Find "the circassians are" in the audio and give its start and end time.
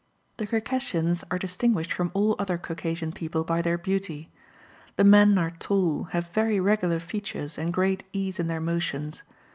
0.37-1.37